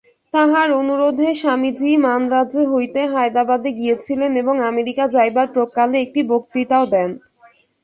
তাঁহার 0.33 0.69
অনুরোধে 0.79 1.29
স্বামীজী 1.41 1.91
মান্দ্রাজ 2.05 2.51
হইতে 2.71 3.01
হায়দরাবাদে 3.13 3.69
গিয়াছিলেন 3.79 4.31
এবং 4.41 4.55
আমেরিকা 4.71 5.03
যাইবার 5.15 5.47
প্রাক্কালে 5.55 5.97
একটি 6.01 6.21
বক্তৃতাও 6.31 6.85
দেন। 6.93 7.09